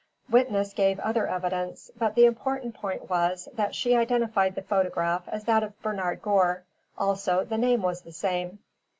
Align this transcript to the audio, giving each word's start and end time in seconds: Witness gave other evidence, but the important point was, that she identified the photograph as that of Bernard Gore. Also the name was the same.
Witness 0.31 0.73
gave 0.73 0.99
other 1.01 1.27
evidence, 1.27 1.91
but 1.95 2.15
the 2.15 2.25
important 2.25 2.73
point 2.73 3.07
was, 3.07 3.47
that 3.53 3.75
she 3.75 3.95
identified 3.95 4.55
the 4.55 4.63
photograph 4.63 5.27
as 5.29 5.43
that 5.43 5.61
of 5.61 5.79
Bernard 5.83 6.23
Gore. 6.23 6.63
Also 6.97 7.43
the 7.45 7.59
name 7.59 7.83
was 7.83 8.01
the 8.01 8.11
same. 8.11 8.57